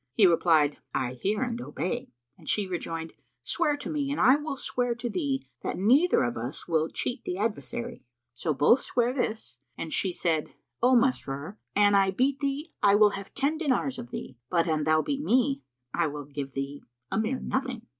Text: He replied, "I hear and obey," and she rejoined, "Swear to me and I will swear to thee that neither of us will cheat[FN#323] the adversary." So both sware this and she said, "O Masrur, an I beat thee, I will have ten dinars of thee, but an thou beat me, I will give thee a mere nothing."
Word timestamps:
He 0.15 0.25
replied, 0.25 0.79
"I 0.95 1.13
hear 1.13 1.43
and 1.43 1.61
obey," 1.61 2.09
and 2.35 2.49
she 2.49 2.65
rejoined, 2.65 3.13
"Swear 3.43 3.77
to 3.77 3.87
me 3.91 4.09
and 4.11 4.19
I 4.19 4.35
will 4.35 4.57
swear 4.57 4.95
to 4.95 5.11
thee 5.11 5.47
that 5.61 5.77
neither 5.77 6.23
of 6.23 6.37
us 6.37 6.67
will 6.67 6.89
cheat[FN#323] 6.89 7.23
the 7.25 7.37
adversary." 7.37 8.03
So 8.33 8.51
both 8.51 8.79
sware 8.79 9.13
this 9.13 9.59
and 9.77 9.93
she 9.93 10.11
said, 10.11 10.49
"O 10.81 10.95
Masrur, 10.95 11.57
an 11.75 11.93
I 11.93 12.09
beat 12.09 12.39
thee, 12.39 12.71
I 12.81 12.95
will 12.95 13.11
have 13.11 13.35
ten 13.35 13.59
dinars 13.59 13.99
of 13.99 14.09
thee, 14.09 14.39
but 14.49 14.67
an 14.67 14.85
thou 14.85 15.03
beat 15.03 15.21
me, 15.21 15.61
I 15.93 16.07
will 16.07 16.25
give 16.25 16.53
thee 16.53 16.81
a 17.11 17.19
mere 17.19 17.39
nothing." 17.39 17.85